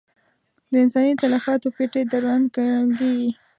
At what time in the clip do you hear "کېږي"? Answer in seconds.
2.99-3.29